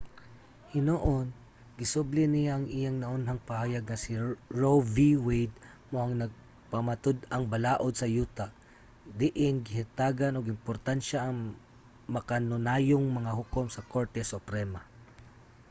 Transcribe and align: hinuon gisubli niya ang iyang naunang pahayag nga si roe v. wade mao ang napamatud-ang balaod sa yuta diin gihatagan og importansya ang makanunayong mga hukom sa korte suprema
hinuon 0.73 1.27
gisubli 1.79 2.23
niya 2.29 2.51
ang 2.55 2.65
iyang 2.77 2.97
naunang 2.99 3.41
pahayag 3.49 3.83
nga 3.87 3.97
si 4.03 4.11
roe 4.59 4.83
v. 4.95 4.95
wade 5.27 5.55
mao 5.91 6.03
ang 6.03 6.15
napamatud-ang 6.21 7.43
balaod 7.53 7.93
sa 7.97 8.11
yuta 8.15 8.47
diin 9.19 9.55
gihatagan 9.67 10.35
og 10.37 10.53
importansya 10.55 11.19
ang 11.23 11.37
makanunayong 12.15 13.05
mga 13.17 13.31
hukom 13.39 13.65
sa 13.71 13.85
korte 13.93 14.21
suprema 14.33 14.81